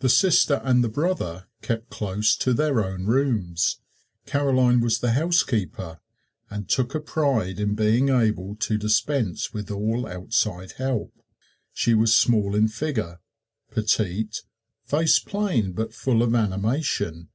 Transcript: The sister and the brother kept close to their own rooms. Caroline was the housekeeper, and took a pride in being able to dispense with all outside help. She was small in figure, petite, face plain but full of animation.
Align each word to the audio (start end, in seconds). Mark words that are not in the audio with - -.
The 0.00 0.10
sister 0.10 0.60
and 0.62 0.84
the 0.84 0.90
brother 0.90 1.46
kept 1.62 1.88
close 1.88 2.36
to 2.36 2.52
their 2.52 2.84
own 2.84 3.06
rooms. 3.06 3.80
Caroline 4.26 4.82
was 4.82 4.98
the 4.98 5.12
housekeeper, 5.12 6.00
and 6.50 6.68
took 6.68 6.94
a 6.94 7.00
pride 7.00 7.58
in 7.58 7.74
being 7.74 8.10
able 8.10 8.56
to 8.56 8.76
dispense 8.76 9.54
with 9.54 9.70
all 9.70 10.06
outside 10.06 10.72
help. 10.72 11.14
She 11.72 11.94
was 11.94 12.14
small 12.14 12.54
in 12.54 12.68
figure, 12.68 13.20
petite, 13.70 14.42
face 14.84 15.18
plain 15.18 15.72
but 15.72 15.94
full 15.94 16.22
of 16.22 16.34
animation. 16.34 17.30